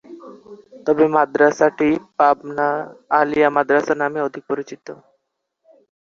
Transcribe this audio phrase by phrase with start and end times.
[0.85, 1.89] তবে মাদ্রাসাটি
[2.17, 2.67] পাবনা
[3.19, 4.85] আলিয়া মাদ্রাসা নামেই অধিক পরিচিত।